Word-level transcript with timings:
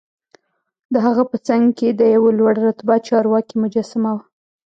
دهغه 0.95 1.23
په 1.31 1.37
څنګ 1.47 1.65
کې 1.77 1.89
د 1.99 2.01
یوه 2.15 2.31
لوړ 2.39 2.53
رتبه 2.67 2.95
چارواکي 3.07 3.55
مجسمه 3.63 4.11
وه. 4.15 4.23